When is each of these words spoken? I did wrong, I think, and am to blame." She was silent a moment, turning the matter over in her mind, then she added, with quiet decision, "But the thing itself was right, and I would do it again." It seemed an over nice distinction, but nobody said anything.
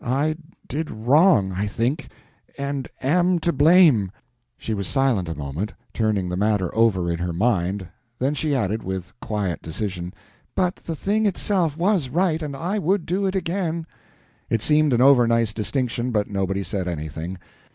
I 0.03 0.35
did 0.67 0.89
wrong, 0.89 1.51
I 1.51 1.67
think, 1.67 2.07
and 2.57 2.87
am 3.03 3.37
to 3.37 3.53
blame." 3.53 4.11
She 4.57 4.73
was 4.73 4.87
silent 4.87 5.29
a 5.29 5.35
moment, 5.35 5.73
turning 5.93 6.27
the 6.27 6.35
matter 6.35 6.73
over 6.73 7.11
in 7.11 7.19
her 7.19 7.31
mind, 7.31 7.87
then 8.17 8.33
she 8.33 8.55
added, 8.55 8.81
with 8.81 9.13
quiet 9.21 9.61
decision, 9.61 10.11
"But 10.55 10.77
the 10.77 10.95
thing 10.95 11.27
itself 11.27 11.77
was 11.77 12.09
right, 12.09 12.41
and 12.41 12.55
I 12.55 12.79
would 12.79 13.05
do 13.05 13.27
it 13.27 13.35
again." 13.35 13.85
It 14.49 14.63
seemed 14.63 14.91
an 14.91 15.01
over 15.01 15.27
nice 15.27 15.53
distinction, 15.53 16.09
but 16.09 16.27
nobody 16.27 16.63
said 16.63 16.87
anything. 16.87 17.37